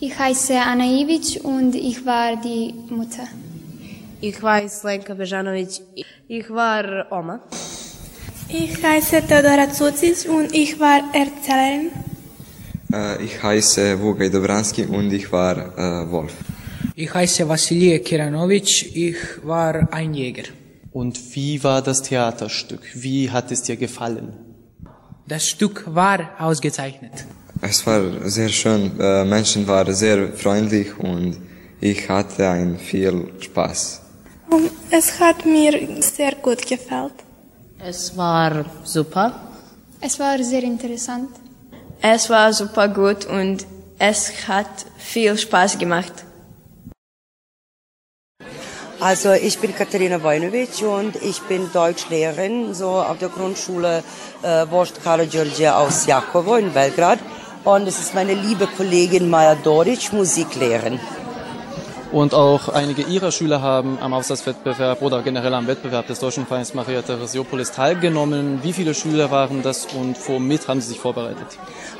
Ich 0.00 0.18
heiße 0.18 0.54
Anna 0.58 0.84
Ivic 0.84 1.44
und 1.44 1.74
ich 1.76 2.04
war 2.04 2.36
die 2.36 2.74
Mutter. 2.90 3.28
Ich 4.20 4.42
heiße 4.42 4.86
Lenka 4.86 5.14
Bežanović. 5.14 5.80
Ich 6.28 6.50
war 6.50 7.06
Oma. 7.10 7.40
Ich 8.54 8.82
heiße 8.82 9.22
Teodora 9.26 9.70
Zucic 9.72 10.28
und 10.28 10.54
ich 10.54 10.78
war 10.78 11.00
Erzählerin. 11.14 11.90
Äh, 12.92 13.24
ich 13.24 13.42
heiße 13.42 13.98
Vugaj 13.98 14.28
Dobranski 14.28 14.84
und 14.84 15.10
ich 15.10 15.32
war 15.32 15.56
äh, 15.56 16.10
Wolf. 16.10 16.34
Ich 16.94 17.14
heiße 17.14 17.48
Vasilije 17.48 18.00
Kiranovic, 18.00 18.94
ich 18.94 19.16
war 19.42 19.90
ein 19.90 20.12
Jäger. 20.12 20.48
Und 20.92 21.18
wie 21.34 21.64
war 21.64 21.80
das 21.80 22.02
Theaterstück? 22.02 22.82
Wie 22.92 23.30
hat 23.30 23.50
es 23.50 23.62
dir 23.62 23.76
gefallen? 23.76 24.34
Das 25.26 25.48
Stück 25.48 25.84
war 25.86 26.18
ausgezeichnet. 26.38 27.24
Es 27.62 27.86
war 27.86 28.02
sehr 28.28 28.50
schön. 28.50 29.00
Äh, 29.00 29.24
Menschen 29.24 29.66
waren 29.66 29.94
sehr 29.94 30.30
freundlich 30.34 30.98
und 30.98 31.38
ich 31.80 32.06
hatte 32.10 32.50
ein 32.50 32.78
viel 32.78 33.32
Spaß. 33.40 34.02
Es 34.90 35.18
hat 35.18 35.46
mir 35.46 35.72
sehr 36.02 36.34
gut 36.42 36.66
gefällt. 36.66 37.14
Es 37.84 38.16
war 38.16 38.64
super. 38.84 39.32
Es 40.00 40.20
war 40.20 40.40
sehr 40.44 40.62
interessant. 40.62 41.30
Es 42.00 42.30
war 42.30 42.52
super 42.52 42.86
gut 42.86 43.26
und 43.26 43.66
es 43.98 44.46
hat 44.46 44.86
viel 44.98 45.36
Spaß 45.36 45.78
gemacht. 45.78 46.12
Also 49.00 49.32
ich 49.32 49.58
bin 49.58 49.74
Katharina 49.74 50.22
Wojnovic 50.22 50.82
und 50.82 51.16
ich 51.16 51.40
bin 51.48 51.72
Deutschlehrerin 51.72 52.72
so 52.72 52.90
auf 53.08 53.18
der 53.18 53.30
Grundschule 53.30 54.04
äh, 54.44 54.64
Vost 54.70 55.00
Karađorđe 55.04 55.68
aus 55.72 56.06
Jakovo 56.06 56.56
in 56.58 56.72
Belgrad. 56.72 57.18
Und 57.64 57.88
es 57.88 57.98
ist 57.98 58.14
meine 58.14 58.34
liebe 58.34 58.68
Kollegin 58.76 59.28
Maja 59.28 59.56
Doric, 59.56 60.12
Musiklehrerin. 60.12 61.00
Und 62.12 62.34
auch 62.34 62.68
einige 62.68 63.00
ihrer 63.00 63.32
Schüler 63.32 63.62
haben 63.62 63.98
am 63.98 64.12
Aufsatzwettbewerb 64.12 65.00
oder 65.00 65.22
generell 65.22 65.54
am 65.54 65.66
Wettbewerb 65.66 66.06
des 66.08 66.20
Deutschen 66.20 66.46
Vereins 66.46 66.74
Maria 66.74 67.00
Theresiopolis 67.00 67.72
teilgenommen. 67.72 68.60
Wie 68.62 68.74
viele 68.74 68.92
Schüler 68.92 69.30
waren 69.30 69.62
das 69.62 69.86
und 69.86 70.16
womit 70.28 70.68
haben 70.68 70.82
sie 70.82 70.88
sich 70.88 71.00
vorbereitet? 71.00 71.46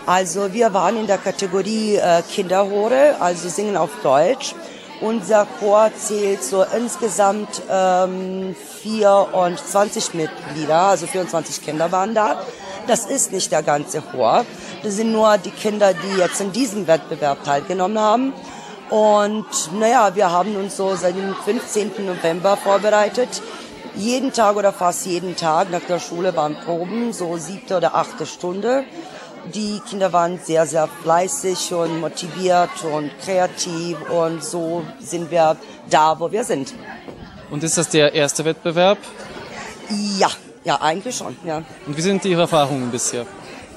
Also 0.05 0.53
wir 0.53 0.75
waren 0.75 0.99
in 0.99 1.07
der 1.07 1.17
Kategorie 1.17 1.97
äh, 1.97 2.21
Kinderhore, 2.31 3.17
also 3.21 3.49
singen 3.49 3.75
auf 3.75 3.89
Deutsch. 4.03 4.55
Unser 5.01 5.47
Chor 5.59 5.91
zählt 5.97 6.45
so 6.45 6.63
insgesamt 6.77 7.63
ähm, 7.71 8.55
24 8.83 10.13
Mitglieder, 10.13 10.79
also 10.79 11.07
24 11.07 11.65
Kinder 11.65 11.91
waren 11.91 12.15
da. 12.15 12.43
Das 12.87 13.07
ist 13.07 13.33
nicht 13.33 13.51
der 13.51 13.63
ganze 13.63 14.03
Chor. 14.03 14.45
Das 14.83 14.95
sind 14.95 15.11
nur 15.11 15.39
die 15.39 15.51
Kinder, 15.51 15.95
die 15.95 16.19
jetzt 16.19 16.41
in 16.43 16.53
diesem 16.53 16.87
Wettbewerb 16.87 17.43
teilgenommen 17.45 17.99
haben. 17.99 18.35
Und 18.93 19.47
naja, 19.79 20.15
wir 20.15 20.31
haben 20.31 20.55
uns 20.55 20.77
so 20.77 20.95
seit 20.95 21.17
dem 21.17 21.35
15. 21.35 22.05
November 22.05 22.59
vorbereitet. 22.59 23.41
Jeden 23.95 24.35
Tag 24.35 24.57
oder 24.57 24.71
fast 24.71 25.07
jeden 25.07 25.35
Tag 25.35 25.71
nach 25.71 25.81
der 25.89 25.99
Schule 25.99 26.37
waren 26.37 26.55
Proben, 26.57 27.15
so 27.15 27.39
siebte 27.39 27.79
oder 27.79 27.95
achte 27.95 28.27
Stunde. 28.27 28.85
Die 29.55 29.81
Kinder 29.89 30.13
waren 30.13 30.39
sehr, 30.45 30.67
sehr 30.67 30.89
fleißig 31.03 31.73
und 31.73 32.01
motiviert 32.01 32.85
und 32.85 33.11
kreativ 33.25 33.97
und 34.11 34.45
so 34.45 34.85
sind 35.01 35.31
wir 35.31 35.57
da, 35.89 36.21
wo 36.21 36.31
wir 36.31 36.45
sind. 36.45 36.75
Und 37.51 37.65
ist 37.65 37.79
das 37.79 37.89
der 37.89 38.13
erste 38.13 38.45
Wettbewerb? 38.45 38.99
Ja, 40.19 40.29
ja, 40.65 40.79
eigentlich 40.83 41.17
schon, 41.17 41.35
ja. 41.47 41.63
Und 41.87 41.97
wie 41.97 42.03
sind 42.03 42.27
Ihre 42.27 42.43
Erfahrungen 42.43 42.91
bisher? 42.91 43.25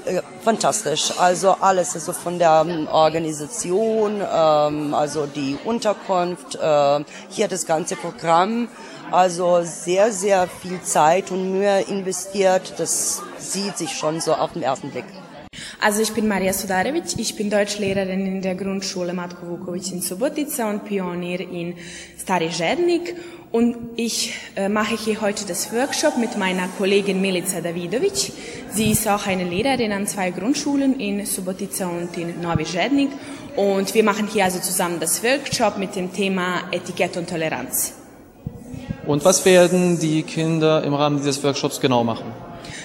Äh, 0.06 0.22
fantastisch. 0.42 1.12
Also 1.18 1.56
alles, 1.60 1.94
also 1.94 2.12
von 2.12 2.38
der 2.38 2.64
ähm, 2.66 2.86
Organisation, 2.86 4.20
ähm, 4.20 4.94
also 4.94 5.26
die 5.26 5.58
Unterkunft, 5.64 6.54
äh, 6.54 7.04
hier 7.28 7.48
das 7.48 7.66
ganze 7.66 7.96
Programm. 7.96 8.68
Also 9.10 9.62
sehr, 9.62 10.12
sehr 10.12 10.46
viel 10.46 10.80
Zeit 10.82 11.30
und 11.30 11.52
Mühe 11.52 11.80
investiert. 11.88 12.74
Das 12.78 13.22
sieht 13.38 13.76
sich 13.78 13.90
schon 13.90 14.20
so 14.20 14.34
auf 14.34 14.52
den 14.52 14.62
ersten 14.62 14.90
Blick. 14.90 15.04
Also 15.80 16.02
ich 16.02 16.12
bin 16.12 16.28
Maria 16.28 16.52
Sudarevic, 16.52 17.18
ich 17.18 17.36
bin 17.36 17.50
Deutschlehrerin 17.50 18.26
in 18.26 18.42
der 18.42 18.54
Grundschule 18.54 19.12
Matko 19.12 19.46
Vukovic 19.46 19.92
in 19.92 20.02
Subotica 20.02 20.68
und 20.70 20.84
Pionier 20.84 21.40
in 21.40 21.76
Stari 22.18 22.50
Žednik 22.50 23.14
Und 23.52 23.76
ich 23.96 24.34
äh, 24.56 24.68
mache 24.68 24.96
hier 24.96 25.20
heute 25.20 25.46
das 25.46 25.72
Workshop 25.72 26.18
mit 26.18 26.36
meiner 26.36 26.68
Kollegin 26.76 27.20
Milica 27.20 27.60
Davidovic. 27.60 28.32
Sie 28.70 28.90
ist 28.90 29.06
auch 29.08 29.26
eine 29.26 29.44
Lehrerin 29.44 29.92
an 29.92 30.06
zwei 30.06 30.30
Grundschulen 30.30 30.98
in 30.98 31.24
Subotica 31.24 31.86
und 31.86 32.16
in 32.18 32.40
Novi. 32.40 33.08
Und 33.56 33.94
wir 33.94 34.04
machen 34.04 34.28
hier 34.30 34.44
also 34.44 34.58
zusammen 34.58 35.00
das 35.00 35.22
Workshop 35.22 35.78
mit 35.78 35.96
dem 35.96 36.12
Thema 36.12 36.64
Etikette 36.72 37.18
und 37.20 37.30
Toleranz. 37.30 37.94
Und 39.06 39.24
was 39.24 39.44
werden 39.44 39.98
die 40.00 40.24
Kinder 40.24 40.82
im 40.82 40.92
Rahmen 40.92 41.18
dieses 41.18 41.42
Workshops 41.42 41.80
genau 41.80 42.02
machen? 42.02 42.26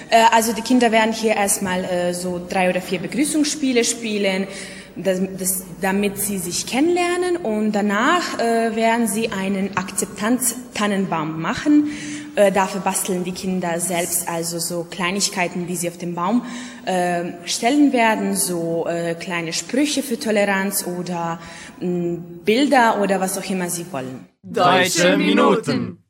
Äh, 0.08 0.24
also 0.30 0.52
die 0.52 0.62
Kinder 0.62 0.92
werden 0.92 1.12
hier 1.12 1.34
erstmal 1.34 1.84
äh, 1.84 2.14
so 2.14 2.40
drei 2.48 2.70
oder 2.70 2.80
vier 2.80 3.00
Begrüßungsspiele 3.00 3.82
spielen, 3.84 4.46
das, 4.96 5.20
das, 5.38 5.64
damit 5.80 6.18
sie 6.18 6.38
sich 6.38 6.66
kennenlernen 6.66 7.36
und 7.36 7.72
danach 7.72 8.38
äh, 8.38 8.76
werden 8.76 9.08
sie 9.08 9.30
einen 9.30 9.76
Akzeptanz-Tannenbaum 9.76 11.40
machen. 11.40 11.90
Äh, 12.34 12.50
dafür 12.50 12.80
basteln 12.80 13.24
die 13.24 13.32
Kinder 13.32 13.78
selbst 13.78 14.28
also 14.28 14.58
so 14.58 14.86
Kleinigkeiten, 14.90 15.66
die 15.66 15.76
sie 15.76 15.88
auf 15.88 15.98
dem 15.98 16.14
Baum 16.14 16.44
äh, 16.86 17.24
stellen 17.44 17.92
werden, 17.92 18.36
so 18.36 18.86
äh, 18.88 19.14
kleine 19.14 19.52
Sprüche 19.52 20.02
für 20.02 20.18
Toleranz 20.18 20.86
oder 20.86 21.38
mh, 21.80 22.18
Bilder 22.44 23.00
oder 23.02 23.20
was 23.20 23.36
auch 23.36 23.50
immer 23.50 23.68
sie 23.68 23.84
wollen. 23.92 24.26
Deutsche 24.42 25.16
Minuten. 25.16 26.01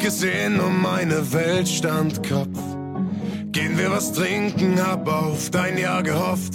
Gesehen 0.00 0.60
und 0.60 0.80
meine 0.80 1.32
Welt 1.32 1.68
stand 1.68 2.26
Kopf. 2.26 2.58
Gehen 3.52 3.78
wir 3.78 3.90
was 3.90 4.12
trinken, 4.12 4.80
hab 4.84 5.06
auf 5.08 5.50
dein 5.50 5.76
Jahr 5.76 6.02
gehofft. 6.02 6.54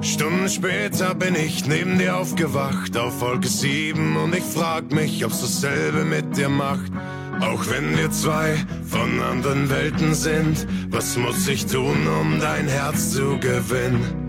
Stunden 0.00 0.48
später 0.48 1.14
bin 1.14 1.34
ich 1.34 1.66
neben 1.66 1.98
dir 1.98 2.16
aufgewacht 2.16 2.96
auf 2.96 3.20
Wolke 3.20 3.48
7 3.48 4.16
und 4.16 4.34
ich 4.34 4.44
frag 4.44 4.92
mich, 4.92 5.24
ob's 5.24 5.40
dasselbe 5.40 6.04
mit 6.04 6.36
dir 6.36 6.48
macht. 6.48 6.92
Auch 7.40 7.64
wenn 7.68 7.96
wir 7.96 8.10
zwei 8.12 8.56
von 8.86 9.20
anderen 9.20 9.68
Welten 9.70 10.14
sind, 10.14 10.66
was 10.90 11.16
muss 11.16 11.48
ich 11.48 11.66
tun, 11.66 12.06
um 12.20 12.38
dein 12.40 12.68
Herz 12.68 13.12
zu 13.12 13.38
gewinnen? 13.38 14.27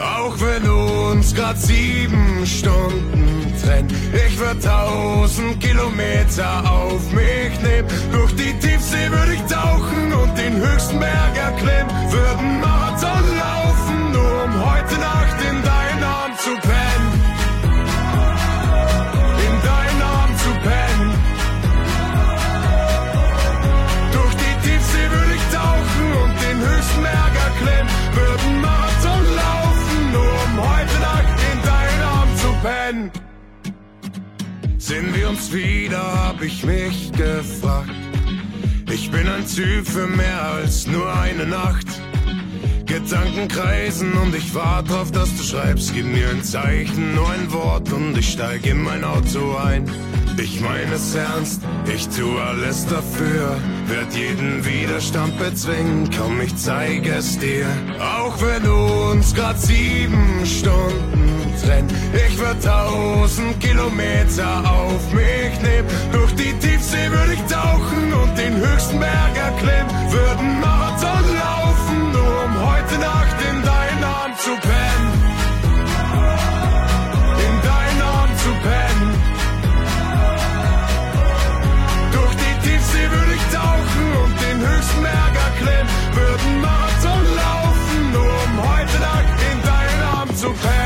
Auch 0.00 0.36
wenn 0.40 0.68
uns 0.68 1.34
grad 1.34 1.58
sieben 1.58 2.46
Stunden 2.46 3.52
trennt, 3.62 3.92
ich 3.92 4.38
würd 4.38 4.62
tausend 4.62 5.60
Kilometer 5.60 6.70
auf 6.70 7.12
mich 7.12 7.60
nehmen. 7.62 7.88
Durch 8.12 8.34
die 8.36 8.52
Tiefsee 8.58 9.10
würde 9.10 9.34
ich 9.34 9.42
tauchen 9.42 10.12
und 10.12 10.36
den 10.38 10.56
höchsten 10.56 10.98
Berg 10.98 11.36
erklimmen. 11.36 11.90
Würden 12.10 12.60
Marathon 12.60 13.24
laufen, 13.38 14.12
nur 14.12 14.44
um 14.44 14.54
heute 14.54 14.94
Nacht 14.98 15.36
in 15.50 15.62
deinen 15.62 16.02
Arm 16.02 16.32
zu 16.38 16.50
pennen. 16.68 17.08
In 19.48 19.56
deinen 19.70 20.02
Arm 20.02 20.32
zu 20.44 20.50
pennen. 20.66 21.10
Durch 24.12 24.34
die 24.42 24.68
Tiefsee 24.68 25.10
würde 25.10 25.34
ich 25.34 25.46
tauchen 25.54 26.06
und 26.22 26.34
den 26.42 26.58
höchsten 26.60 27.02
Berg 27.02 27.34
erklimmen. 27.46 27.92
Würden 28.14 28.60
Marathon 28.60 28.91
Pennen. 32.62 33.10
Sehen 34.78 35.12
wir 35.14 35.28
uns 35.30 35.52
wieder, 35.52 36.00
hab 36.00 36.40
ich 36.42 36.64
mich 36.64 37.10
gefragt. 37.12 37.90
Ich 38.88 39.10
bin 39.10 39.26
ein 39.26 39.44
Typ 39.46 39.86
für 39.86 40.06
mehr 40.06 40.42
als 40.42 40.86
nur 40.86 41.12
eine 41.12 41.44
Nacht. 41.44 41.86
Gedanken 42.86 43.48
kreisen 43.48 44.12
und 44.12 44.34
ich 44.34 44.54
warte 44.54 44.90
drauf, 44.90 45.10
dass 45.10 45.36
du 45.36 45.42
schreibst. 45.42 45.92
Gib 45.92 46.06
mir 46.06 46.28
ein 46.30 46.44
Zeichen, 46.44 47.16
nur 47.16 47.28
ein 47.30 47.52
Wort 47.52 47.92
und 47.92 48.16
ich 48.16 48.30
steig 48.32 48.64
in 48.66 48.80
mein 48.80 49.02
Auto 49.02 49.56
ein. 49.56 49.90
Ich 50.40 50.60
meine 50.60 50.94
es 50.94 51.14
ernst, 51.16 51.62
ich 51.92 52.08
tu 52.08 52.38
alles 52.38 52.86
dafür. 52.86 53.56
Werd 53.86 54.14
jeden 54.14 54.64
Widerstand 54.64 55.36
bezwingen, 55.38 56.08
komm, 56.16 56.40
ich 56.40 56.54
zeige 56.56 57.14
es 57.14 57.38
dir. 57.38 57.66
Auch 57.98 58.40
wenn 58.40 58.68
uns 58.70 59.34
grad 59.34 59.60
sieben 59.60 60.46
Stunden 60.46 61.41
trennt, 61.60 61.92
ich 62.26 62.38
würd 62.38 62.62
tausend 62.64 63.60
Kilometer 63.60 64.62
auf 64.64 65.12
mich 65.12 65.60
nehmen. 65.60 65.88
Durch 66.12 66.34
die 66.34 66.52
Tiefsee 66.58 67.10
würde 67.10 67.34
ich 67.34 67.42
tauchen 67.52 68.12
und 68.12 68.38
den 68.38 68.56
höchsten 68.56 68.98
Berg 68.98 69.34
erklimmen. 69.36 70.12
Würden 70.12 70.60
Marathon 70.60 71.24
laufen, 71.44 72.12
nur 72.12 72.44
um 72.44 72.54
heute 72.68 72.96
Nacht 72.98 73.36
in 73.50 73.62
deinen 73.62 74.04
Arm 74.04 74.32
zu 74.44 74.52
pennen. 74.68 75.08
In 77.48 77.56
deinen 77.70 78.00
Arm 78.16 78.30
zu 78.44 78.50
pennen. 78.66 79.10
Durch 82.12 82.34
die 82.42 82.54
Tiefsee 82.68 83.06
würde 83.10 83.32
ich 83.38 83.46
tauchen 83.58 84.06
und 84.22 84.34
den 84.44 84.58
höchsten 84.68 85.02
Berg 85.02 85.34
erklimmen. 85.48 85.88
Würden 86.14 86.60
Marathon 86.60 87.24
laufen, 87.44 88.12
nur 88.12 88.34
um 88.46 88.52
heute 88.70 88.98
Nacht 89.00 89.36
in 89.50 89.58
deinen 89.62 90.02
Arm 90.16 90.36
zu 90.36 90.48
pennen. 90.48 90.81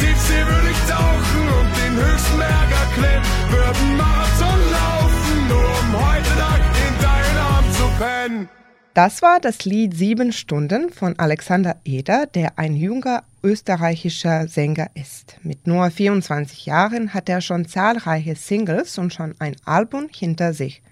Tiefsee 0.00 0.46
würde 0.46 0.70
ich 0.70 0.90
tauchen 0.90 1.42
und 1.58 1.70
den 1.76 1.94
höchsten 1.96 2.38
Berg 2.38 2.70
erklimmen. 2.70 3.26
Würden 3.50 3.96
Marathon 3.96 4.60
laufen, 4.70 5.48
nur 5.48 5.70
um 5.80 5.92
heute 6.06 6.34
Nacht 6.38 6.72
in 6.86 7.02
deinen 7.02 7.36
Arm 7.36 7.64
zu 7.72 7.86
pennen. 7.98 8.48
Das 8.94 9.22
war 9.22 9.40
das 9.40 9.64
Lied 9.64 9.96
Sieben 9.96 10.32
Stunden 10.32 10.90
von 10.90 11.18
Alexander 11.18 11.76
Eder, 11.84 12.26
der 12.26 12.58
ein 12.58 12.74
junger 12.74 13.22
österreichischer 13.42 14.48
Sänger 14.48 14.90
ist. 14.94 15.36
Mit 15.42 15.66
nur 15.66 15.90
24 15.90 16.66
Jahren 16.66 17.14
hat 17.14 17.28
er 17.28 17.40
schon 17.40 17.66
zahlreiche 17.66 18.34
Singles 18.34 18.98
und 18.98 19.12
schon 19.12 19.34
ein 19.38 19.56
Album 19.64 20.08
hinter 20.12 20.52
sich. 20.52 20.82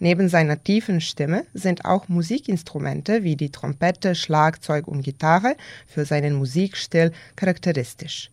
Neben 0.00 0.28
seiner 0.28 0.60
tiefen 0.60 1.00
Stimme 1.00 1.46
sind 1.54 1.84
auch 1.84 2.08
Musikinstrumente 2.08 3.22
wie 3.22 3.36
die 3.36 3.50
Trompete, 3.50 4.16
Schlagzeug 4.16 4.88
und 4.88 5.02
Gitarre 5.02 5.56
für 5.86 6.04
seinen 6.04 6.34
Musikstil 6.34 7.12
charakteristisch. 7.36 8.32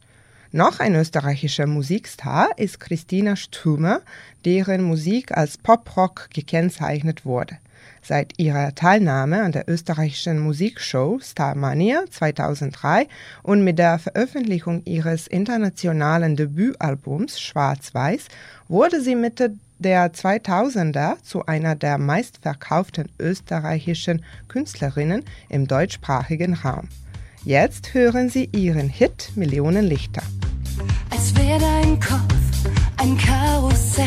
Noch 0.51 0.79
ein 0.79 0.95
österreichischer 0.95 1.67
Musikstar 1.67 2.49
ist 2.57 2.79
Christina 2.79 3.35
Strümer, 3.35 4.01
deren 4.45 4.81
Musik 4.81 5.37
als 5.37 5.59
Poprock 5.59 6.27
gekennzeichnet 6.33 7.23
wurde. 7.23 7.59
Seit 8.01 8.39
ihrer 8.39 8.73
Teilnahme 8.73 9.43
an 9.43 9.51
der 9.51 9.69
österreichischen 9.69 10.39
Musikshow 10.39 11.19
Starmania 11.21 12.05
2003 12.09 13.07
und 13.43 13.63
mit 13.63 13.77
der 13.77 13.99
Veröffentlichung 13.99 14.81
ihres 14.85 15.27
internationalen 15.27 16.35
Debütalbums 16.35 17.39
Schwarz-Weiß 17.39 18.25
wurde 18.67 19.01
sie 19.01 19.15
Mitte 19.15 19.53
der 19.77 20.11
2000er 20.11 21.21
zu 21.21 21.45
einer 21.45 21.75
der 21.75 21.99
meistverkauften 21.99 23.11
österreichischen 23.19 24.25
Künstlerinnen 24.47 25.23
im 25.47 25.67
deutschsprachigen 25.67 26.55
Raum. 26.55 26.89
Jetzt 27.45 27.93
hören 27.93 28.29
Sie 28.29 28.49
ihren 28.51 28.89
Hit 28.89 29.31
Millionen 29.35 29.85
Lichter. 29.85 30.21
als 31.09 31.35
wäre 31.35 31.59
dein 31.59 31.99
Kopf 31.99 32.33
ein 32.97 33.17
Karussell. 33.17 34.05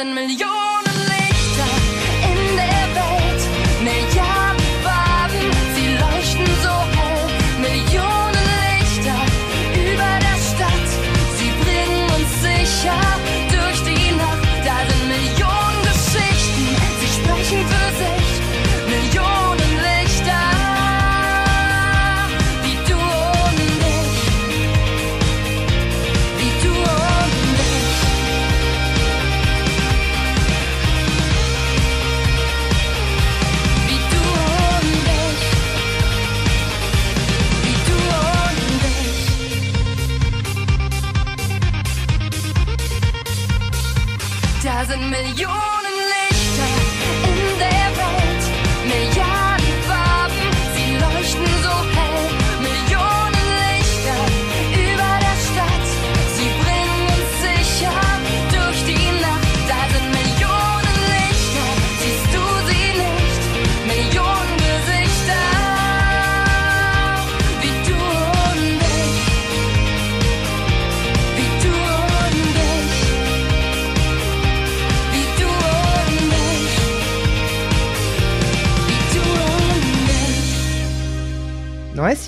Zusammen, 0.00 0.38
da 0.38 0.59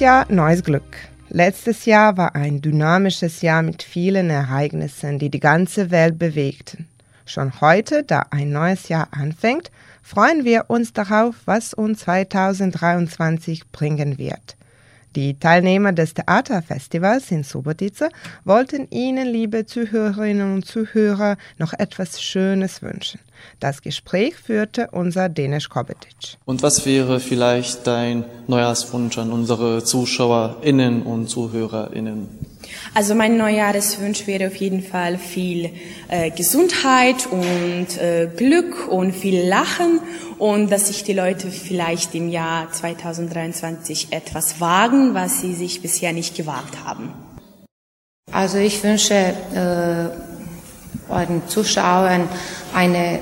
Jahr, 0.02 0.26
neues 0.32 0.64
Glück. 0.64 0.96
Letztes 1.28 1.84
Jahr 1.84 2.16
war 2.16 2.34
ein 2.34 2.60
dynamisches 2.60 3.40
Jahr 3.40 3.62
mit 3.62 3.84
vielen 3.84 4.30
Ereignissen, 4.30 5.20
die 5.20 5.30
die 5.30 5.38
ganze 5.38 5.92
Welt 5.92 6.18
bewegten. 6.18 6.88
Schon 7.24 7.60
heute, 7.60 8.02
da 8.02 8.26
ein 8.32 8.50
neues 8.50 8.88
Jahr 8.88 9.06
anfängt, 9.12 9.70
freuen 10.02 10.44
wir 10.44 10.64
uns 10.66 10.92
darauf, 10.92 11.36
was 11.44 11.72
uns 11.72 12.00
2023 12.00 13.70
bringen 13.70 14.18
wird. 14.18 14.56
Die 15.14 15.38
Teilnehmer 15.38 15.92
des 15.92 16.14
Theaterfestivals 16.14 17.30
in 17.30 17.44
Subotica 17.44 18.08
wollten 18.44 18.88
Ihnen, 18.90 19.26
liebe 19.26 19.66
Zuhörerinnen 19.66 20.54
und 20.54 20.64
Zuhörer, 20.64 21.36
noch 21.58 21.74
etwas 21.74 22.22
Schönes 22.22 22.80
wünschen. 22.80 23.20
Das 23.60 23.82
Gespräch 23.82 24.36
führte 24.36 24.88
unser 24.92 25.28
Denis 25.28 25.68
Kobetic. 25.68 26.38
Und 26.44 26.62
was 26.62 26.86
wäre 26.86 27.20
vielleicht 27.20 27.86
dein 27.86 28.24
Neujahrswunsch 28.46 29.18
an 29.18 29.32
unsere 29.32 29.84
ZuschauerInnen 29.84 31.02
und 31.02 31.28
ZuhörerInnen? 31.28 32.28
Also 32.94 33.14
mein 33.14 33.36
Neujahreswunsch 33.36 34.26
wäre 34.26 34.48
auf 34.48 34.56
jeden 34.56 34.82
Fall 34.82 35.18
viel 35.18 35.70
äh, 36.08 36.30
Gesundheit 36.30 37.26
und 37.30 37.98
äh, 37.98 38.28
Glück 38.36 38.88
und 38.88 39.12
viel 39.12 39.46
Lachen 39.46 40.00
und 40.38 40.70
dass 40.70 40.88
sich 40.88 41.04
die 41.04 41.12
Leute 41.12 41.50
vielleicht 41.50 42.14
im 42.14 42.28
Jahr 42.28 42.70
2023 42.72 44.08
etwas 44.10 44.60
wagen, 44.60 45.14
was 45.14 45.40
sie 45.40 45.54
sich 45.54 45.82
bisher 45.82 46.12
nicht 46.12 46.36
gewagt 46.36 46.84
haben. 46.84 47.12
Also 48.30 48.58
ich 48.58 48.82
wünsche 48.82 49.14
äh, 49.14 51.12
euren 51.12 51.46
Zuschauern 51.48 52.28
ein 52.74 52.94
äh, 52.94 53.18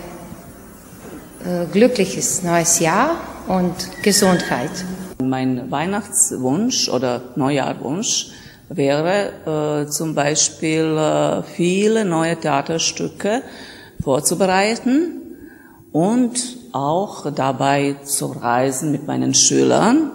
glückliches 1.72 2.42
neues 2.42 2.78
Jahr 2.80 3.20
und 3.48 3.74
Gesundheit. 4.02 4.70
Mein 5.22 5.70
Weihnachtswunsch 5.70 6.88
oder 6.88 7.22
Neujahrwunsch 7.36 8.29
wäre 8.70 9.84
äh, 9.84 9.90
zum 9.90 10.14
Beispiel 10.14 10.96
äh, 10.96 11.42
viele 11.42 12.04
neue 12.04 12.36
Theaterstücke 12.36 13.42
vorzubereiten 14.02 15.20
und 15.92 16.38
auch 16.72 17.30
dabei 17.32 17.96
zu 18.04 18.26
reisen 18.26 18.92
mit 18.92 19.06
meinen 19.06 19.34
Schülern 19.34 20.12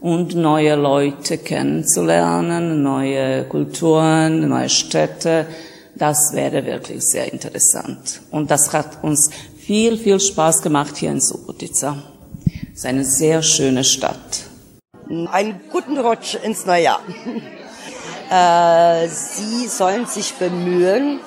und 0.00 0.34
neue 0.34 0.74
Leute 0.74 1.38
kennenzulernen, 1.38 2.82
neue 2.82 3.44
Kulturen, 3.44 4.48
neue 4.48 4.68
Städte. 4.68 5.46
Das 5.94 6.32
wäre 6.32 6.66
wirklich 6.66 7.04
sehr 7.04 7.32
interessant. 7.32 8.22
Und 8.32 8.50
das 8.50 8.72
hat 8.72 9.04
uns 9.04 9.30
viel, 9.58 9.96
viel 9.96 10.18
Spaß 10.18 10.62
gemacht 10.62 10.96
hier 10.96 11.12
in 11.12 11.20
Subotica. 11.20 12.02
Es 12.72 12.80
ist 12.80 12.86
eine 12.86 13.04
sehr 13.04 13.42
schöne 13.42 13.84
Stadt. 13.84 14.40
Einen 15.08 15.60
guten 15.70 15.98
Rutsch 15.98 16.36
ins 16.42 16.66
neue 16.66 16.82
Jahr. 16.82 17.00
Äh, 18.32 19.08
Sie 19.08 19.68
sollen 19.68 20.06
sich 20.06 20.32
bemühen, 20.34 21.20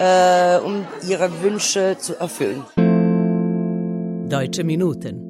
äh, 0.00 0.58
um 0.58 0.84
Ihre 1.08 1.40
Wünsche 1.40 1.96
zu 1.98 2.16
erfüllen. 2.18 2.64
Deutsche 4.28 4.64
Minuten. 4.64 5.28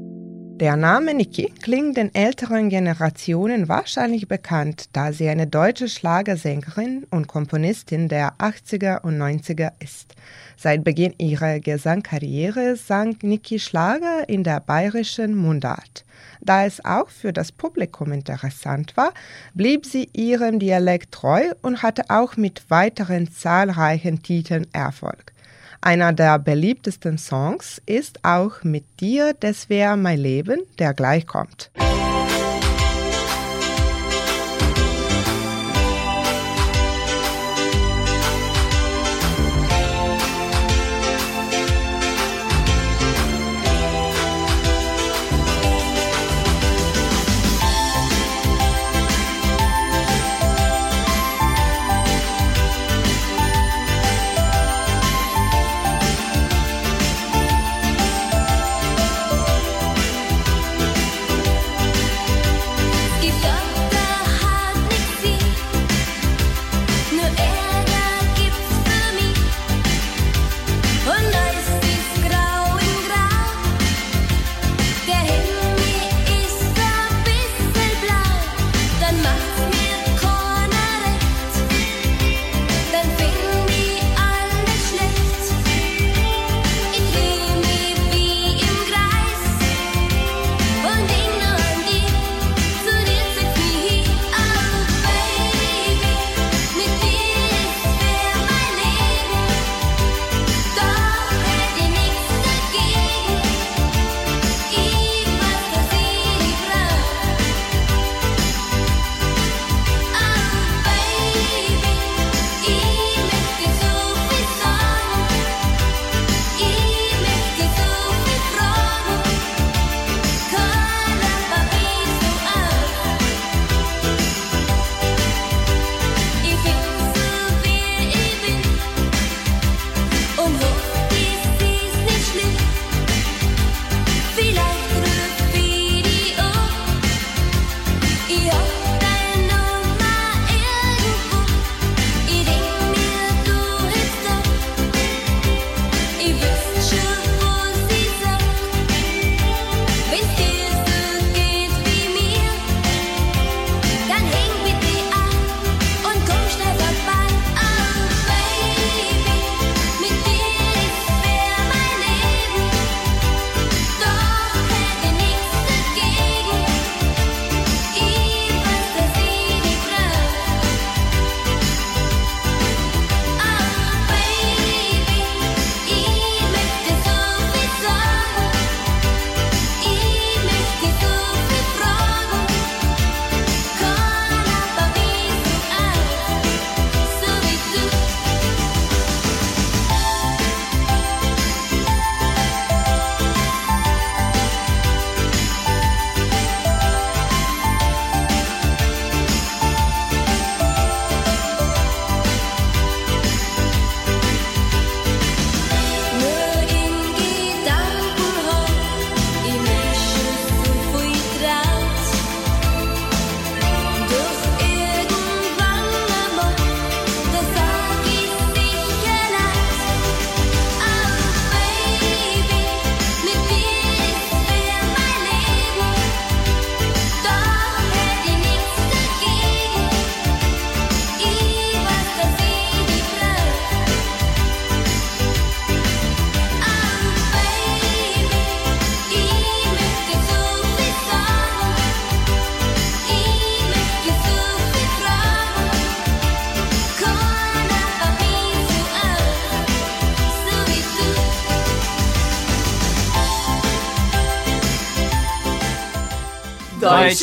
Der 0.56 0.76
Name 0.76 1.12
Niki 1.12 1.52
klingt 1.62 1.98
den 1.98 2.14
älteren 2.14 2.70
Generationen 2.70 3.68
wahrscheinlich 3.68 4.26
bekannt, 4.26 4.86
da 4.94 5.12
sie 5.12 5.28
eine 5.28 5.46
deutsche 5.46 5.88
Schlagersängerin 5.88 7.06
und 7.10 7.28
Komponistin 7.28 8.08
der 8.08 8.38
80er 8.38 9.02
und 9.02 9.18
90er 9.18 9.72
ist. 9.80 10.14
Seit 10.60 10.82
Beginn 10.82 11.14
ihrer 11.18 11.60
Gesangkarriere 11.60 12.74
sang 12.74 13.16
Niki 13.22 13.60
Schlager 13.60 14.28
in 14.28 14.42
der 14.42 14.58
bayerischen 14.58 15.36
Mundart. 15.36 16.04
Da 16.40 16.66
es 16.66 16.84
auch 16.84 17.10
für 17.10 17.32
das 17.32 17.52
Publikum 17.52 18.10
interessant 18.10 18.96
war, 18.96 19.12
blieb 19.54 19.86
sie 19.86 20.08
ihrem 20.12 20.58
Dialekt 20.58 21.12
treu 21.12 21.52
und 21.62 21.84
hatte 21.84 22.02
auch 22.08 22.36
mit 22.36 22.68
weiteren 22.70 23.30
zahlreichen 23.30 24.20
Titeln 24.24 24.66
Erfolg. 24.72 25.32
Einer 25.80 26.12
der 26.12 26.40
beliebtesten 26.40 27.18
Songs 27.18 27.80
ist 27.86 28.24
auch 28.24 28.64
Mit 28.64 28.84
dir, 28.98 29.34
das 29.38 29.68
wär 29.68 29.94
mein 29.94 30.18
Leben, 30.18 30.62
der 30.80 30.92
gleich 30.92 31.24
kommt. 31.24 31.70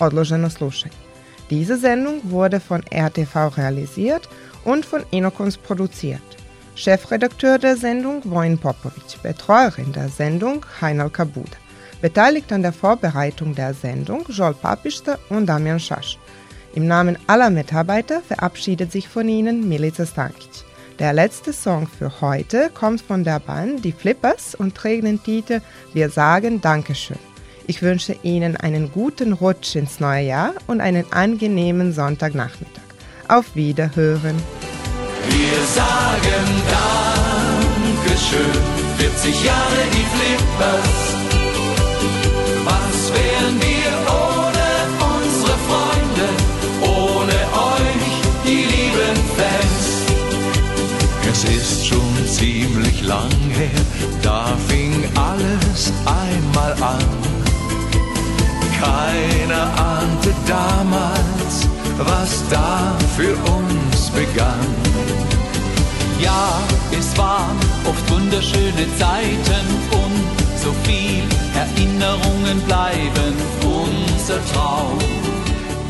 Odloženo 0.00 0.50
slušaj. 0.50 0.90
Diese 1.50 1.76
Sendung 1.76 2.20
wurde 2.30 2.60
von 2.60 2.82
RTV 2.92 3.56
realisiert 3.56 4.28
und 4.64 4.86
von 4.86 5.04
Inokons 5.10 5.56
produziert. 5.56 6.22
Chefredakteur 6.74 7.58
der 7.58 7.76
Sendung 7.76 8.22
Wojn 8.24 8.56
Popovic, 8.56 9.22
Betreuerin 9.22 9.92
der 9.92 10.08
Sendung 10.08 10.64
Heinal 10.80 11.10
Kabuda. 11.10 11.58
Beteiligt 12.00 12.52
an 12.52 12.62
der 12.62 12.72
Vorbereitung 12.72 13.54
der 13.54 13.74
Sendung 13.74 14.24
Joel 14.28 14.54
Papista 14.54 15.18
und 15.28 15.46
Damian 15.46 15.80
Schasch. 15.80 16.18
Im 16.74 16.86
Namen 16.86 17.18
aller 17.26 17.50
Mitarbeiter 17.50 18.22
verabschiedet 18.22 18.92
sich 18.92 19.08
von 19.08 19.28
Ihnen 19.28 19.68
Milica 19.68 20.06
Stankic. 20.06 20.64
Der 20.98 21.12
letzte 21.12 21.52
Song 21.52 21.86
für 21.86 22.20
heute 22.20 22.70
kommt 22.72 23.00
von 23.00 23.24
der 23.24 23.40
Band 23.40 23.84
Die 23.84 23.92
Flippers 23.92 24.54
und 24.54 24.74
trägt 24.74 25.04
den 25.04 25.22
Titel 25.22 25.60
Wir 25.92 26.10
sagen 26.10 26.60
Dankeschön. 26.60 27.29
Ich 27.70 27.82
wünsche 27.82 28.16
Ihnen 28.24 28.56
einen 28.56 28.90
guten 28.90 29.32
Rutsch 29.32 29.76
ins 29.76 30.00
neue 30.00 30.26
Jahr 30.26 30.54
und 30.66 30.80
einen 30.80 31.04
angenehmen 31.12 31.92
Sonntagnachmittag. 31.92 32.82
Auf 33.28 33.54
Wiederhören. 33.54 34.34
Wir 35.28 35.60
sagen 35.72 36.46
Dankeschön, 38.02 38.60
40 38.98 39.44
Jahre 39.44 39.82
die 39.92 40.04
Flippers. 40.12 41.14
Was 42.64 43.12
wären 43.14 43.60
wir 43.62 43.92
ohne 44.18 44.68
unsere 45.14 45.56
Freunde, 45.68 46.26
ohne 46.82 47.38
euch, 47.70 48.10
die 48.44 48.64
lieben 48.66 49.16
Fans? 49.36 49.86
Es 51.30 51.44
ist 51.44 51.86
schon 51.86 52.26
ziemlich 52.26 53.04
lang 53.04 53.30
her, 53.50 53.80
da 54.24 54.56
fing 54.66 55.04
alles 55.14 55.92
einmal 56.04 56.72
an. 56.82 57.19
Keiner 58.80 59.64
ahnte 59.76 60.34
damals, 60.46 61.68
was 61.98 62.42
da 62.48 62.96
für 63.16 63.34
uns 63.52 64.10
begann. 64.10 64.74
Ja, 66.18 66.60
es 66.98 67.16
waren 67.18 67.58
oft 67.84 68.10
wunderschöne 68.10 68.86
Zeiten 68.98 69.66
und 69.90 70.40
so 70.62 70.72
viel 70.84 71.24
Erinnerungen 71.54 72.60
bleiben. 72.66 73.34
Unser 73.62 74.40
Traum 74.52 74.98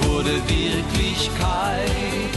wurde 0.02 0.34
Wirklichkeit. 0.48 2.29